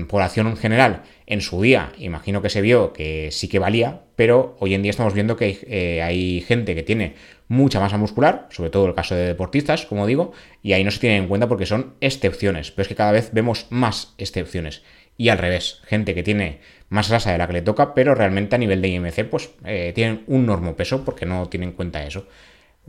población 0.09 0.49
en 0.49 0.57
general, 0.57 1.03
en 1.26 1.41
su 1.41 1.62
día, 1.62 1.93
imagino 1.99 2.43
que 2.43 2.50
se 2.50 2.61
vio 2.61 2.93
que 2.93 3.29
sí 3.31 3.47
que 3.47 3.61
valía, 3.61 4.00
pero 4.17 4.57
hoy 4.59 4.75
en 4.75 4.83
día 4.83 4.91
estamos 4.91 5.15
viendo 5.15 5.37
que 5.37 5.61
eh, 5.69 6.03
hay, 6.03 6.41
gente 6.41 6.75
que 6.75 6.83
tiene 6.83 7.15
mucha 7.47 7.79
masa 7.79 7.97
muscular, 7.97 8.49
sobre 8.50 8.71
todo 8.71 8.87
el 8.87 8.95
caso 8.97 9.15
de 9.15 9.29
deportistas, 9.29 9.87
como 9.87 10.05
digo, 10.05 10.33
y 10.65 10.73
ahí 10.73 10.83
no 10.83 10.91
se 10.91 10.99
tiene 10.99 11.17
en 11.17 11.29
cuenta 11.29 11.47
porque 11.47 11.65
son 11.65 11.95
excepciones, 12.00 12.73
pero 12.73 12.83
es 12.83 12.88
que 12.88 12.97
cada 12.97 13.12
vez 13.12 13.31
vemos 13.33 13.69
más 13.71 14.15
excepciones. 14.19 14.83
Y 15.16 15.28
al 15.30 15.38
revés, 15.38 15.80
gente 15.85 16.14
que 16.14 16.23
tiene 16.23 16.61
más 16.88 17.08
grasa 17.08 17.32
de 17.32 17.38
la 17.38 17.46
que 17.46 17.54
le 17.54 17.62
toca, 17.62 17.94
pero 17.94 18.14
realmente 18.14 18.54
a 18.54 18.58
nivel 18.58 18.82
de 18.82 18.88
IMC, 18.88 19.25
pues 19.25 19.50
eh, 19.64 19.92
tienen 19.94 20.25
un 20.26 20.46
normo 20.46 20.76
peso 20.76 21.04
porque 21.04 21.26
no 21.26 21.49
tienen 21.49 21.70
en 21.70 21.75
cuenta 21.75 22.04
eso. 22.04 22.26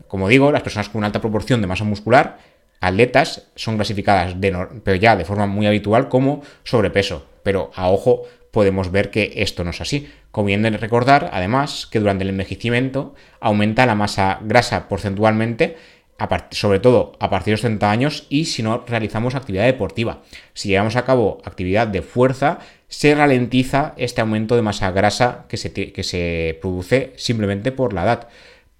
Como 0.08 0.28
digo, 0.28 0.52
las 0.52 0.62
personas 0.62 0.90
con 0.90 1.00
una 1.00 1.08
alta 1.08 1.22
proporción 1.22 1.62
de 1.62 1.68
masa 1.68 1.84
muscular 1.84 2.38
atletas 2.80 3.48
son 3.56 3.76
clasificadas 3.76 4.36
pero 4.84 4.96
ya 4.96 5.16
de 5.16 5.26
forma 5.26 5.48
muy 5.48 5.66
habitual 5.66 6.10
como 6.10 6.44
sobrepeso. 6.64 7.26
Pero 7.44 7.72
a 7.76 7.90
ojo 7.90 8.24
podemos 8.52 8.92
ver 8.92 9.10
que 9.10 9.34
esto 9.38 9.64
no 9.64 9.72
es 9.72 9.82
así. 9.82 10.12
Conviene 10.32 10.70
recordar, 10.72 11.30
además, 11.34 11.88
que 11.90 12.00
durante 12.00 12.24
el 12.24 12.30
envejecimiento 12.30 13.16
aumenta 13.40 13.86
la 13.86 13.96
masa 13.96 14.40
grasa 14.42 14.88
porcentualmente, 14.88 15.78
sobre 16.52 16.80
todo 16.80 17.14
a 17.20 17.30
partir 17.30 17.52
de 17.52 17.54
los 17.54 17.62
30 17.62 17.92
años 17.92 18.26
y 18.30 18.46
si 18.46 18.64
no 18.64 18.84
realizamos 18.88 19.36
actividad 19.36 19.66
deportiva. 19.66 20.24
Si 20.54 20.70
llevamos 20.70 20.96
a 20.96 21.06
cabo 21.06 21.42
actividad 21.46 21.88
de 21.88 22.02
fuerza, 22.02 22.60
se 22.88 23.14
ralentiza 23.14 23.94
este 23.98 24.22
aumento 24.22 24.56
de 24.56 24.62
masa 24.62 24.92
grasa 24.92 25.46
que 25.48 25.58
se, 25.58 25.72
que 25.72 26.04
se 26.04 26.58
produce 26.62 27.14
simplemente 27.18 27.72
por 27.72 27.94
la 27.94 28.04
edad 28.04 28.28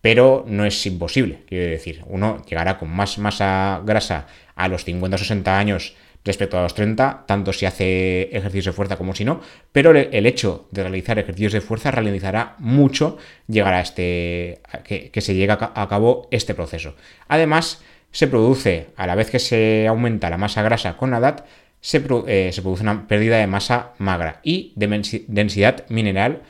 pero 0.02 0.46
no 0.48 0.66
es 0.66 0.86
imposible. 0.86 1.44
Quiero 1.48 1.70
decir, 1.70 2.04
uno 2.08 2.42
llegará 2.48 2.78
con 2.78 2.90
más 2.90 3.18
masa 3.18 3.82
grasa 3.84 4.28
a 4.56 4.68
los 4.68 4.86
50 4.86 5.16
o 5.16 5.18
60 5.18 5.58
años 5.60 5.96
respecto 6.28 6.60
a 6.60 6.62
los 6.62 6.76
30, 6.76 7.24
tanto 7.26 7.52
si 7.54 7.66
hace 7.66 8.24
ejercicios 8.36 8.66
de 8.66 8.72
fuerza 8.74 8.98
como 8.98 9.16
si 9.16 9.26
no, 9.26 9.42
pero 9.72 9.92
el 9.92 10.26
hecho 10.26 10.68
de 10.72 10.84
realizar 10.84 11.18
ejercicios 11.18 11.54
de 11.54 11.62
fuerza 11.62 11.90
ralentizará 11.90 12.56
mucho 12.60 13.18
llegar 13.48 13.74
a 13.74 13.82
este 13.82 14.62
que, 14.84 15.22
se 15.22 15.34
llegue 15.34 15.54
a 15.54 15.88
cabo 15.90 16.28
este 16.30 16.54
proceso. 16.54 16.96
Además, 17.28 17.82
se 18.12 18.28
produce, 18.28 18.88
a 18.96 19.08
la 19.08 19.16
vez 19.16 19.30
que 19.30 19.40
se 19.40 19.88
aumenta 19.88 20.30
la 20.30 20.38
masa 20.38 20.62
grasa 20.62 20.98
con 20.98 21.12
la 21.12 21.18
edad, 21.18 21.46
se, 21.82 21.98
eh, 21.98 22.52
produce 22.62 22.84
una 22.84 23.08
pérdida 23.08 23.38
de 23.38 23.48
masa 23.48 23.94
magra 23.98 24.40
y 24.44 24.74
de 24.76 25.26
densidad 25.28 25.86
mineral 25.90 26.42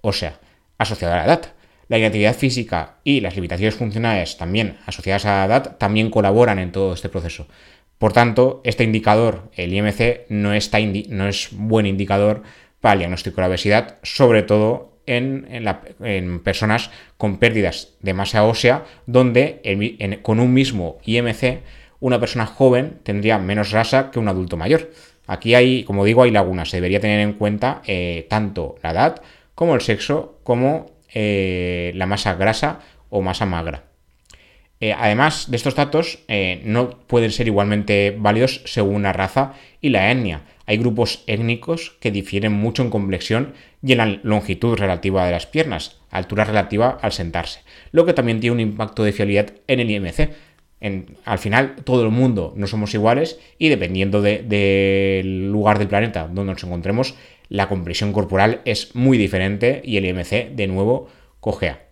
ósea 0.00 0.38
asociada 0.78 1.14
a 1.14 1.18
la 1.18 1.24
edad. 1.24 1.52
La 1.88 1.98
inactividad 1.98 2.34
física 2.34 2.96
y 3.04 3.20
las 3.20 3.34
limitaciones 3.34 3.74
funcionales 3.74 4.36
también 4.36 4.78
asociadas 4.86 5.26
a 5.26 5.38
la 5.40 5.44
edad 5.44 5.76
también 5.78 6.10
colaboran 6.10 6.58
en 6.58 6.72
todo 6.72 6.94
este 6.94 7.08
proceso. 7.08 7.48
Por 8.02 8.12
tanto, 8.12 8.62
este 8.64 8.82
indicador, 8.82 9.52
el 9.54 9.72
IMC, 9.72 10.26
no, 10.28 10.52
es 10.52 11.48
buen 11.52 11.86
indicador 11.86 12.42
para 12.80 12.94
el 12.94 12.98
diagnóstico 12.98 13.36
de 13.36 13.42
la 13.42 13.48
obesidad, 13.48 13.98
sobre 14.02 14.42
todo 14.42 14.98
en, 15.06 16.40
personas 16.42 16.90
con 17.16 17.38
pérdidas 17.38 17.94
de 18.00 18.12
masa 18.12 18.42
ósea, 18.42 18.82
donde 19.06 20.18
con 20.22 20.40
un 20.40 20.52
mismo 20.52 20.98
IMC 21.06 21.60
una 22.00 22.18
persona 22.18 22.44
joven 22.44 22.98
tendría 23.04 23.38
menos 23.38 23.70
grasa 23.70 24.10
que 24.10 24.18
un 24.18 24.26
adulto 24.26 24.56
mayor. 24.56 24.90
Aquí 25.28 25.54
hay, 25.54 25.84
como 25.84 26.04
digo, 26.04 26.24
hay 26.24 26.32
lagunas. 26.32 26.70
Se 26.70 26.78
debería 26.78 26.98
tener 26.98 27.20
en 27.20 27.34
cuenta 27.34 27.82
eh, 27.86 28.26
tanto 28.28 28.74
la 28.82 28.90
edad 28.90 29.22
como 29.54 29.76
el 29.76 29.80
sexo, 29.80 30.40
como 30.42 30.90
eh, 31.14 31.92
la 31.94 32.06
masa 32.06 32.34
grasa 32.34 32.80
o 33.10 33.22
masa 33.22 33.46
magra. 33.46 33.91
Eh, 34.82 34.92
además 34.98 35.48
de 35.48 35.56
estos 35.56 35.76
datos, 35.76 36.18
eh, 36.26 36.60
no 36.64 36.90
pueden 37.06 37.30
ser 37.30 37.46
igualmente 37.46 38.16
válidos 38.18 38.62
según 38.64 39.04
la 39.04 39.12
raza 39.12 39.54
y 39.80 39.90
la 39.90 40.10
etnia. 40.10 40.42
Hay 40.66 40.76
grupos 40.76 41.22
étnicos 41.28 41.94
que 42.00 42.10
difieren 42.10 42.52
mucho 42.52 42.82
en 42.82 42.90
complexión 42.90 43.54
y 43.80 43.92
en 43.92 43.98
la 43.98 44.18
longitud 44.24 44.76
relativa 44.76 45.24
de 45.24 45.30
las 45.30 45.46
piernas, 45.46 46.00
altura 46.10 46.42
relativa 46.42 46.98
al 47.00 47.12
sentarse, 47.12 47.60
lo 47.92 48.04
que 48.04 48.12
también 48.12 48.40
tiene 48.40 48.54
un 48.54 48.60
impacto 48.60 49.04
de 49.04 49.12
fiabilidad 49.12 49.52
en 49.68 49.78
el 49.78 49.88
IMC. 49.88 50.30
al 51.26 51.38
final, 51.38 51.76
todo 51.84 52.02
el 52.02 52.10
mundo 52.10 52.52
no 52.56 52.66
somos 52.66 52.92
iguales 52.92 53.38
y 53.58 53.68
dependiendo 53.68 54.20
del 54.20 55.48
lugar 55.52 55.78
del 55.78 55.86
planeta 55.86 56.26
donde 56.26 56.54
nos 56.54 56.64
encontremos, 56.64 57.14
la 57.48 57.68
compresión 57.68 58.12
corporal 58.12 58.62
es 58.64 58.96
muy 58.96 59.16
diferente 59.16 59.80
y 59.84 59.96
el 59.96 60.06
IMC 60.06 60.56
de 60.56 60.66
nuevo 60.66 61.08
cojea. 61.38 61.84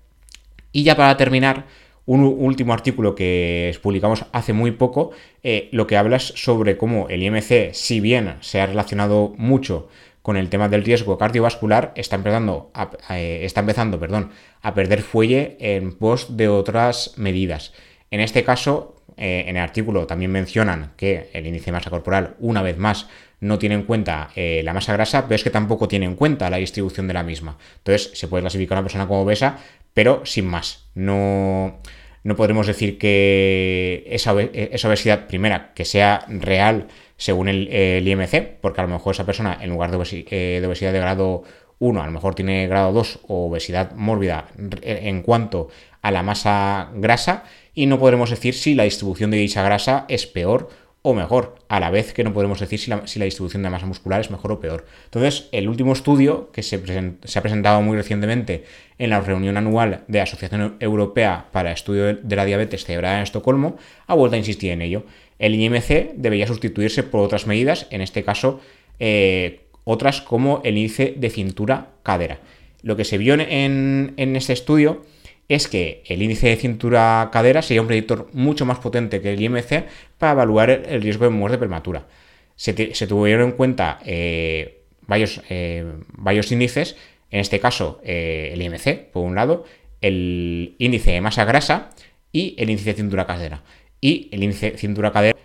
Y 0.72 0.82
ya 0.82 0.96
para 0.96 1.16
terminar, 1.16 1.66
un 2.06 2.22
último 2.24 2.72
artículo 2.72 3.14
que 3.14 3.76
publicamos 3.82 4.24
hace 4.32 4.52
muy 4.52 4.72
poco, 4.72 5.10
eh, 5.42 5.68
lo 5.72 5.86
que 5.86 5.96
hablas 5.96 6.32
sobre 6.36 6.76
cómo 6.76 7.08
el 7.08 7.22
IMC, 7.22 7.72
si 7.72 8.00
bien 8.00 8.36
se 8.40 8.60
ha 8.60 8.66
relacionado 8.66 9.34
mucho 9.36 9.88
con 10.22 10.36
el 10.36 10.48
tema 10.48 10.68
del 10.68 10.84
riesgo 10.84 11.18
cardiovascular, 11.18 11.92
está 11.94 12.16
empezando 12.16 12.70
a, 12.74 12.90
eh, 13.10 13.40
está 13.44 13.60
empezando, 13.60 13.98
perdón, 13.98 14.30
a 14.60 14.74
perder 14.74 15.02
fuelle 15.02 15.56
en 15.60 15.92
pos 15.92 16.36
de 16.36 16.48
otras 16.48 17.14
medidas. 17.16 17.72
En 18.10 18.20
este 18.20 18.44
caso, 18.44 18.96
eh, 19.16 19.44
en 19.46 19.56
el 19.56 19.62
artículo 19.62 20.06
también 20.06 20.30
mencionan 20.30 20.92
que 20.96 21.30
el 21.32 21.46
índice 21.46 21.66
de 21.66 21.72
masa 21.72 21.90
corporal, 21.90 22.34
una 22.38 22.62
vez 22.62 22.76
más, 22.76 23.08
no 23.40 23.58
tiene 23.58 23.74
en 23.74 23.84
cuenta 23.84 24.28
la 24.36 24.74
masa 24.74 24.92
grasa, 24.92 25.22
pero 25.22 25.36
es 25.36 25.42
que 25.42 25.48
tampoco 25.48 25.88
tiene 25.88 26.04
en 26.04 26.14
cuenta 26.14 26.50
la 26.50 26.58
distribución 26.58 27.08
de 27.08 27.14
la 27.14 27.22
misma. 27.22 27.56
Entonces, 27.78 28.10
se 28.12 28.28
puede 28.28 28.42
clasificar 28.42 28.76
a 28.76 28.80
una 28.80 28.84
persona 28.84 29.06
como 29.06 29.22
obesa, 29.22 29.56
pero 29.94 30.24
sin 30.24 30.46
más. 30.46 30.88
No, 30.94 31.80
no 32.22 32.36
podremos 32.36 32.66
decir 32.66 32.98
que 32.98 34.04
esa, 34.08 34.32
obesidad, 34.32 35.26
primera, 35.26 35.72
que 35.74 35.84
sea 35.84 36.24
real 36.28 36.88
según 37.16 37.48
el, 37.48 38.06
IMC, 38.06 38.60
porque 38.60 38.80
a 38.80 38.84
lo 38.84 38.90
mejor 38.90 39.14
esa 39.14 39.26
persona, 39.26 39.58
en 39.60 39.70
lugar 39.70 39.90
de, 39.90 40.26
eh, 40.30 40.58
de 40.60 40.66
obesidad 40.66 40.92
de 40.92 41.00
grado 41.00 41.42
1, 41.78 42.02
a 42.02 42.06
lo 42.06 42.12
mejor 42.12 42.34
tiene 42.34 42.66
grado 42.66 42.92
2 42.92 43.20
o 43.28 43.46
obesidad 43.46 43.92
mórbida 43.92 44.48
en 44.82 45.22
cuanto 45.22 45.68
a 46.02 46.10
la 46.10 46.22
masa 46.22 46.90
grasa, 46.94 47.44
y 47.74 47.86
no 47.86 47.98
podremos 47.98 48.30
decir 48.30 48.54
si 48.54 48.74
la 48.74 48.84
distribución 48.84 49.30
de 49.30 49.38
dicha 49.38 49.62
grasa 49.62 50.04
es 50.08 50.26
peor 50.26 50.68
o 51.02 51.14
mejor, 51.14 51.56
a 51.68 51.80
la 51.80 51.90
vez 51.90 52.12
que 52.12 52.24
no 52.24 52.34
podemos 52.34 52.60
decir 52.60 52.78
si 52.78 52.90
la, 52.90 53.24
distribución 53.24 53.62
de 53.62 53.70
masa 53.70 53.86
muscular 53.86 54.20
es 54.20 54.30
mejor 54.30 54.52
o 54.52 54.60
peor. 54.60 54.84
Entonces, 55.04 55.48
el 55.50 55.68
último 55.68 55.94
estudio 55.94 56.50
que 56.52 56.62
se, 56.62 56.76
ha 56.76 57.42
presentado 57.42 57.80
muy 57.80 57.96
recientemente 57.96 58.64
en 58.98 59.10
la 59.10 59.20
reunión 59.20 59.56
anual 59.56 60.04
de 60.08 60.18
la 60.18 60.24
Asociación 60.24 60.76
Europea 60.78 61.46
para 61.52 61.70
el 61.70 61.74
Estudio 61.74 62.14
de 62.16 62.36
la 62.36 62.44
Diabetes 62.44 62.84
celebrada 62.84 63.16
en 63.16 63.22
Estocolmo 63.22 63.78
ha 64.06 64.14
vuelto 64.14 64.34
a 64.34 64.38
insistir 64.38 64.72
en 64.72 64.82
ello. 64.82 65.04
El 65.38 65.54
IMC 65.54 66.12
debería 66.16 66.46
sustituirse 66.46 67.02
por 67.02 67.20
otras 67.20 67.46
medidas, 67.46 67.86
en 67.90 68.02
este 68.02 68.22
caso 68.22 68.60
eh, 68.98 69.60
otras 69.84 70.20
como 70.20 70.60
el 70.64 70.76
índice 70.76 71.14
de 71.16 71.30
cintura-cadera. 71.30 72.40
Lo 72.82 72.96
que 72.96 73.06
se 73.06 73.16
vio 73.16 73.34
en, 73.34 74.12
en 74.18 74.36
este 74.36 74.52
estudio 74.52 75.02
es 75.50 75.66
que 75.66 76.04
el 76.06 76.22
índice 76.22 76.48
de 76.48 76.56
cintura-cadera 76.56 77.60
sería 77.60 77.80
un 77.80 77.88
predictor 77.88 78.28
mucho 78.32 78.64
más 78.64 78.78
potente 78.78 79.20
que 79.20 79.32
el 79.32 79.42
IMC 79.42 79.84
para 80.16 80.32
evaluar 80.32 80.70
el 80.70 81.02
riesgo 81.02 81.24
de 81.24 81.30
muerte 81.30 81.58
prematura. 81.58 82.06
Se, 82.54 82.72
tuvieron 82.72 83.50
en 83.50 83.52
cuenta 83.56 83.98
eh, 84.04 84.84
varios, 85.08 85.42
eh, 85.50 85.84
varios, 86.12 86.52
índices, 86.52 86.96
en 87.32 87.40
este 87.40 87.58
caso 87.58 88.00
eh, 88.04 88.50
el 88.52 88.62
IMC, 88.62 89.10
por 89.12 89.24
un 89.24 89.34
lado, 89.34 89.64
el 90.00 90.76
índice 90.78 91.10
de 91.10 91.20
masa 91.20 91.44
grasa 91.44 91.90
y 92.30 92.54
el 92.56 92.70
índice 92.70 92.90
de 92.90 93.02
cintura-cadera. 93.02 93.64
Y 94.00 94.28
el 94.30 94.44
índice 94.44 94.70
de 94.70 94.78
cintura-cadera, 94.78 95.36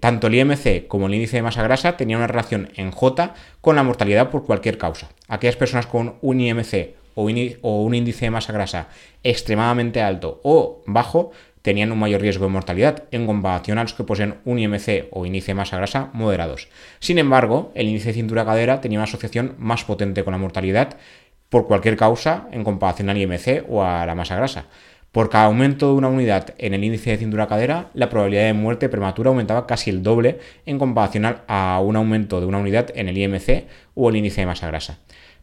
tanto 0.00 0.26
el 0.26 0.34
IMC 0.34 0.88
como 0.88 1.06
el 1.06 1.14
índice 1.14 1.36
de 1.36 1.42
masa 1.42 1.62
grasa 1.62 1.96
tenían 1.96 2.18
una 2.18 2.26
relación 2.26 2.70
en 2.74 2.90
J 2.90 3.34
con 3.60 3.76
la 3.76 3.84
mortalidad 3.84 4.30
por 4.30 4.44
cualquier 4.44 4.78
causa. 4.78 5.10
Aquellas 5.28 5.54
personas 5.54 5.86
con 5.86 6.16
un 6.22 6.40
IMC 6.40 6.98
o, 7.14 7.24
un 7.24 7.94
índice 7.94 8.26
de 8.26 8.30
masa 8.30 8.52
grasa 8.52 8.88
extremadamente 9.22 10.02
alto 10.02 10.40
o 10.42 10.82
bajo 10.86 11.32
tenían 11.62 11.92
un 11.92 11.98
mayor 11.98 12.20
riesgo 12.20 12.46
de 12.46 12.52
mortalidad 12.52 13.04
en 13.10 13.26
comparación 13.26 13.78
a 13.78 13.82
los 13.82 13.94
que 13.94 14.04
poseen 14.04 14.36
un 14.44 14.58
IMC 14.58 15.08
o 15.10 15.26
índice 15.26 15.48
de 15.48 15.56
masa 15.56 15.76
grasa 15.76 16.10
moderados. 16.12 16.68
Sin 17.00 17.18
embargo, 17.18 17.72
el 17.74 17.88
índice 17.88 18.08
de 18.08 18.14
cintura-cadera 18.14 18.80
tenía 18.80 18.98
una 18.98 19.04
asociación 19.04 19.54
más 19.58 19.84
potente 19.84 20.24
con 20.24 20.32
la 20.32 20.38
mortalidad 20.38 20.96
por 21.48 21.66
cualquier 21.66 21.96
causa 21.96 22.48
en 22.52 22.64
comparación 22.64 23.10
al 23.10 23.18
IMC 23.18 23.64
o 23.68 23.82
a 23.82 24.06
la 24.06 24.14
masa 24.14 24.36
grasa. 24.36 24.66
Por 25.12 25.28
cada 25.28 25.46
aumento 25.46 25.88
de 25.88 25.94
una 25.94 26.06
unidad 26.06 26.54
en 26.58 26.72
el 26.72 26.84
índice 26.84 27.10
de 27.10 27.16
cintura-cadera, 27.18 27.90
la 27.94 28.08
probabilidad 28.08 28.44
de 28.44 28.52
muerte 28.52 28.88
prematura 28.88 29.30
aumentaba 29.30 29.66
casi 29.66 29.90
el 29.90 30.04
doble 30.04 30.38
en 30.66 30.78
comparación 30.78 31.26
a 31.48 31.80
un 31.84 31.96
aumento 31.96 32.40
de 32.40 32.46
una 32.46 32.58
unidad 32.58 32.92
en 32.94 33.08
el 33.08 33.18
IMC 33.18 33.64
o 33.96 34.08
el 34.08 34.16
índice 34.16 34.42
de 34.42 34.46
masa 34.46 34.68
grasa. 34.68 35.00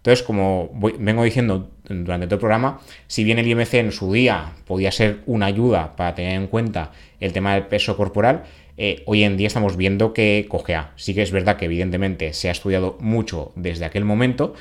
Entonces, 0.07 0.25
como 0.25 0.69
vengo 0.99 1.25
diciendo 1.25 1.69
durante 1.83 2.27
todo 2.27 2.35
el 2.35 2.39
programa, 2.39 2.79
si 3.07 3.25
bien 3.25 3.39
el 3.39 3.47
IMC 3.47 3.73
en 3.73 3.91
su 3.91 4.13
día 4.13 4.53
podía 4.65 4.89
ser 4.89 5.17
una 5.25 5.47
ayuda 5.47 5.97
para 5.97 6.15
tener 6.15 6.35
en 6.35 6.47
cuenta 6.47 6.93
el 7.19 7.33
tema 7.33 7.55
del 7.55 7.65
peso 7.65 7.97
corporal, 7.97 8.43
eh, 8.77 9.03
hoy 9.05 9.25
en 9.25 9.35
día 9.35 9.47
estamos 9.47 9.75
viendo 9.75 10.13
que 10.13 10.45
cogea. 10.47 10.93
Sí 10.95 11.13
que 11.13 11.23
es 11.23 11.31
verdad 11.33 11.57
que 11.57 11.65
evidentemente 11.65 12.31
se 12.31 12.47
ha 12.47 12.53
estudiado 12.53 12.95
mucho 13.01 13.51
desde 13.57 13.83
aquel 13.83 14.05
momento, 14.05 14.53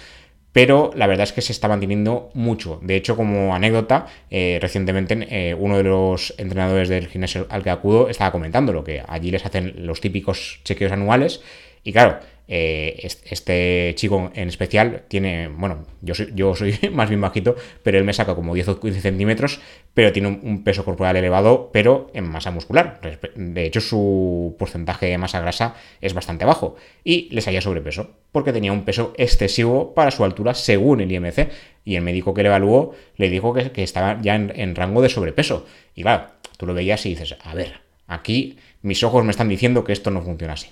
pero 0.51 0.91
la 0.97 1.07
verdad 1.07 1.23
es 1.23 1.33
que 1.33 1.43
se 1.43 1.53
está 1.53 1.69
manteniendo 1.69 2.29
mucho. 2.35 2.81
De 2.83 2.97
hecho, 2.97 3.15
como 3.15 3.55
anécdota, 3.55 4.09
eh, 4.33 4.59
recientemente 4.61 5.29
eh, 5.31 5.55
uno 5.55 5.77
de 5.77 5.85
los 5.85 6.35
entrenadores 6.39 6.89
del 6.89 7.07
gimnasio 7.07 7.47
al 7.51 7.63
que 7.63 7.71
acudo 7.71 8.09
estaba 8.09 8.33
comentando 8.33 8.73
lo 8.73 8.83
que 8.83 9.01
allí 9.07 9.31
les 9.31 9.47
hacen 9.47 9.87
los 9.87 10.01
típicos 10.01 10.59
chequeos 10.65 10.91
anuales 10.91 11.41
y 11.87 11.93
claro, 11.93 12.19
eh, 12.49 13.09
este 13.25 13.93
chico 13.97 14.31
en 14.35 14.49
especial 14.49 15.03
tiene, 15.09 15.49
bueno, 15.49 15.85
yo 16.01 16.15
soy, 16.55 16.79
más 16.93 17.09
bien 17.09 17.21
bajito, 17.21 17.57
pero 17.83 17.99
él 17.99 18.05
me 18.05 18.13
saca 18.13 18.35
como 18.35 18.55
10 18.55 18.69
o 18.69 18.81
15 18.81 19.01
centímetros, 19.01 19.61
pero 19.95 20.13
tiene 20.13 20.29
un, 20.29 20.63
peso 20.63 20.85
corporal 20.85 21.17
elevado, 21.17 21.71
pero 21.73 22.11
en 22.15 22.29
masa 22.29 22.51
muscular. 22.51 23.01
De 23.35 23.65
hecho, 23.65 23.81
su 23.81 24.55
porcentaje 24.59 25.07
de 25.07 25.19
masa 25.19 25.41
grasa 25.41 25.75
es 26.01 26.15
bastante 26.15 26.45
bajo 26.45 26.77
y 27.03 27.29
le 27.33 27.41
salía 27.41 27.61
sobrepeso, 27.61 28.11
porque 28.33 28.53
tenía 28.53 28.73
un 28.73 28.85
peso 28.85 29.13
excesivo 29.17 29.95
para 29.95 30.11
su 30.11 30.25
altura 30.25 30.55
según 30.55 31.01
el 31.01 31.11
IMC. 31.11 31.49
Y 31.85 31.95
el 31.95 32.03
médico 32.03 32.35
que 32.35 32.43
le 32.43 32.49
evaluó 32.49 32.95
le 33.17 33.31
dijo 33.31 33.53
que, 33.53 33.83
estaba 33.83 34.21
ya 34.21 34.35
en, 34.35 34.53
en 34.57 34.75
rango 34.75 35.03
de 35.03 35.09
sobrepeso. 35.09 35.67
Y 35.95 36.03
claro, 36.03 36.27
tú 36.57 36.67
lo 36.67 36.75
veías 36.75 37.07
y 37.07 37.11
dices, 37.11 37.37
a 37.41 37.55
ver, 37.55 37.81
aquí 38.09 38.59
mis 38.83 39.03
ojos 39.05 39.25
me 39.25 39.31
están 39.31 39.49
diciendo 39.49 39.85
que 39.85 39.93
esto 39.93 40.11
no 40.11 40.23
funciona 40.23 40.55
así. 40.55 40.69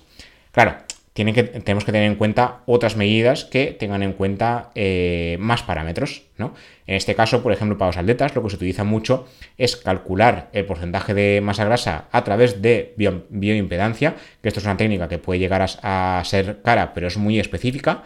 Claro, 0.51 0.77
que, 1.15 1.43
tenemos 1.43 1.85
que 1.85 1.93
tener 1.93 2.11
en 2.11 2.17
cuenta 2.17 2.59
otras 2.65 2.97
medidas 2.97 3.45
que 3.45 3.67
tengan 3.67 4.03
en 4.03 4.11
cuenta 4.11 4.71
eh, 4.75 5.37
más 5.39 5.63
parámetros. 5.63 6.23
¿no? 6.37 6.53
En 6.87 6.95
este 6.95 7.15
caso, 7.15 7.41
por 7.41 7.53
ejemplo, 7.53 7.77
para 7.77 7.89
los 7.89 7.97
atletas, 7.97 8.35
lo 8.35 8.43
que 8.43 8.49
se 8.49 8.57
utiliza 8.57 8.83
mucho 8.83 9.25
es 9.57 9.77
calcular 9.77 10.49
el 10.51 10.65
porcentaje 10.65 11.13
de 11.13 11.39
masa 11.39 11.63
grasa 11.63 12.09
a 12.11 12.25
través 12.25 12.61
de 12.61 12.93
bioimpedancia, 13.29 14.15
que 14.41 14.49
esto 14.49 14.59
es 14.59 14.65
una 14.65 14.75
técnica 14.75 15.07
que 15.07 15.17
puede 15.17 15.39
llegar 15.39 15.65
a, 15.81 16.21
ser 16.25 16.61
cara, 16.61 16.93
pero 16.93 17.07
es 17.07 17.15
muy 17.15 17.39
específica. 17.39 18.03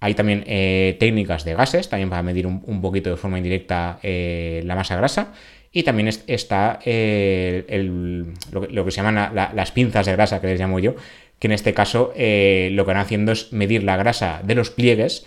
Hay 0.00 0.14
también 0.14 0.44
eh, 0.46 0.98
técnicas 1.00 1.44
de 1.44 1.54
gases, 1.54 1.88
también 1.88 2.10
para 2.10 2.22
medir 2.22 2.46
un, 2.46 2.82
poquito 2.82 3.08
de 3.08 3.16
forma 3.16 3.38
indirecta 3.38 3.98
eh, 4.02 4.62
la 4.66 4.76
masa 4.76 4.96
grasa. 4.96 5.32
Y 5.72 5.84
también 5.84 6.08
está 6.08 6.80
lo, 6.82 8.84
que 8.84 8.90
se 8.90 8.96
llaman 8.96 9.34
las 9.34 9.70
pinzas 9.70 10.04
de 10.04 10.12
grasa, 10.12 10.40
que 10.40 10.48
les 10.48 10.58
llamo 10.58 10.80
yo, 10.80 10.96
que 11.40 11.48
en 11.48 11.52
este 11.52 11.74
caso 11.74 12.12
eh, 12.14 12.68
lo 12.72 12.84
que 12.84 12.92
van 12.92 13.00
haciendo 13.00 13.32
es 13.32 13.52
medir 13.52 13.82
la 13.82 13.96
grasa 13.96 14.42
de 14.44 14.54
los 14.54 14.70
pliegues 14.70 15.26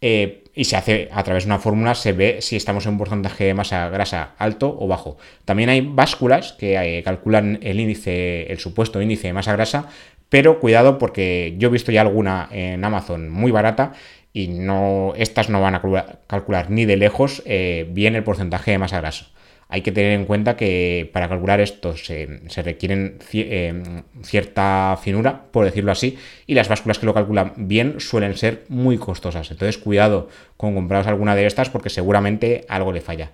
eh, 0.00 0.44
y 0.54 0.64
se 0.64 0.76
hace 0.76 1.08
a 1.12 1.22
través 1.22 1.44
de 1.44 1.48
una 1.48 1.60
fórmula, 1.60 1.94
se 1.94 2.12
ve 2.12 2.38
si 2.40 2.56
estamos 2.56 2.84
en 2.84 2.92
un 2.92 2.98
porcentaje 2.98 3.44
de 3.44 3.54
masa 3.54 3.88
grasa 3.88 4.34
alto 4.38 4.76
o 4.78 4.88
bajo. 4.88 5.16
También 5.44 5.70
hay 5.70 5.80
básculas 5.80 6.52
que 6.52 6.98
eh, 6.98 7.02
calculan 7.04 7.60
el 7.62 7.78
índice, 7.78 8.52
el 8.52 8.58
supuesto 8.58 9.00
índice 9.00 9.28
de 9.28 9.32
masa 9.32 9.52
grasa, 9.52 9.88
pero 10.28 10.58
cuidado 10.58 10.98
porque 10.98 11.54
yo 11.58 11.68
he 11.68 11.72
visto 11.72 11.92
ya 11.92 12.00
alguna 12.00 12.48
en 12.50 12.84
Amazon 12.84 13.30
muy 13.30 13.52
barata 13.52 13.92
y 14.32 14.48
no, 14.48 15.12
estas 15.16 15.48
no 15.48 15.60
van 15.60 15.76
a 15.76 15.82
calcular 16.26 16.70
ni 16.70 16.86
de 16.86 16.96
lejos 16.96 17.42
bien 17.44 18.16
el 18.16 18.24
porcentaje 18.24 18.72
de 18.72 18.78
masa 18.78 19.00
grasa 19.00 19.26
hay 19.72 19.80
que 19.80 19.90
tener 19.90 20.12
en 20.12 20.26
cuenta 20.26 20.54
que 20.54 21.08
para 21.14 21.30
calcular 21.30 21.58
esto 21.58 21.96
se, 21.96 22.42
requieren 22.62 23.16
eh, 23.32 24.02
cierta 24.22 24.98
finura, 25.02 25.46
por 25.50 25.64
decirlo 25.64 25.92
así, 25.92 26.18
y 26.46 26.52
las 26.52 26.68
básculas 26.68 26.98
que 26.98 27.06
lo 27.06 27.14
calculan 27.14 27.54
bien 27.56 27.98
suelen 27.98 28.36
ser 28.36 28.64
muy 28.68 28.98
costosas. 28.98 29.50
Entonces, 29.50 29.78
cuidado 29.78 30.28
con 30.58 30.74
compraros 30.74 31.06
alguna 31.06 31.34
de 31.34 31.46
estas 31.46 31.70
porque 31.70 31.88
seguramente 31.88 32.66
algo 32.68 32.92
le 32.92 33.00
falla. 33.00 33.30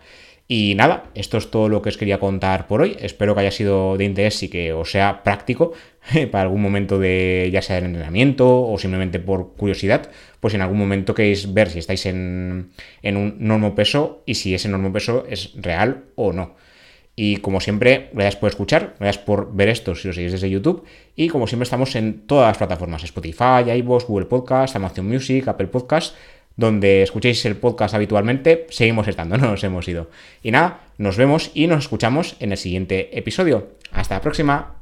Y 0.46 0.76
nada, 0.76 1.10
esto 1.16 1.38
es 1.38 1.50
todo 1.50 1.68
lo 1.68 1.82
que 1.82 1.88
os 1.88 1.98
quería 1.98 2.20
contar 2.20 2.68
por 2.68 2.82
hoy. 2.82 2.96
Espero 3.00 3.34
que 3.34 3.40
haya 3.40 3.50
sido 3.50 3.96
de 3.96 4.04
interés 4.04 4.40
y 4.44 4.48
que 4.48 4.72
os 4.72 4.92
sea 4.92 5.24
práctico 5.24 5.72
para 6.30 6.42
algún 6.42 6.62
momento 6.62 7.00
de 7.00 7.50
ya 7.52 7.62
sea 7.62 7.80
de 7.80 7.86
entrenamiento 7.86 8.62
o 8.62 8.78
simplemente 8.78 9.18
por 9.18 9.54
curiosidad, 9.56 10.08
pues 10.40 10.54
en 10.54 10.62
algún 10.62 10.78
momento 10.78 11.14
queréis 11.14 11.52
ver 11.52 11.70
si 11.70 11.78
estáis 11.78 12.06
en, 12.06 12.70
en 13.02 13.16
un 13.16 13.36
normo 13.38 13.74
peso 13.74 14.22
y 14.26 14.34
si 14.34 14.54
ese 14.54 14.68
normo 14.68 14.92
peso 14.92 15.24
es 15.28 15.52
real 15.56 16.04
o 16.14 16.32
no. 16.32 16.56
Y 17.16 17.38
como 17.38 17.60
siempre, 17.60 18.10
gracias 18.12 18.36
por 18.36 18.48
escuchar, 18.48 18.94
gracias 19.00 19.24
por 19.24 19.52
ver 19.52 19.68
esto 19.68 19.96
si 19.96 20.06
lo 20.06 20.14
seguís 20.14 20.30
desde 20.30 20.48
YouTube. 20.48 20.84
Y 21.16 21.28
como 21.28 21.48
siempre 21.48 21.64
estamos 21.64 21.96
en 21.96 22.26
todas 22.26 22.48
las 22.48 22.58
plataformas, 22.58 23.02
Spotify, 23.02 23.68
iVoox, 23.78 24.06
Google 24.06 24.26
Podcast, 24.26 24.76
Amazon 24.76 25.08
Music, 25.08 25.48
Apple 25.48 25.66
Podcast 25.66 26.14
donde 26.58 27.02
escuchéis 27.02 27.44
el 27.46 27.56
podcast 27.56 27.94
habitualmente, 27.94 28.66
seguimos 28.68 29.06
estando, 29.06 29.38
no 29.38 29.48
nos 29.48 29.64
hemos 29.64 29.86
ido. 29.88 30.10
Y 30.42 30.50
nada, 30.50 30.80
nos 30.98 31.16
vemos 31.16 31.52
y 31.54 31.68
nos 31.68 31.84
escuchamos 31.84 32.36
en 32.40 32.50
el 32.50 32.58
siguiente 32.58 33.16
episodio. 33.16 33.68
Hasta 33.92 34.16
la 34.16 34.20
próxima. 34.20 34.74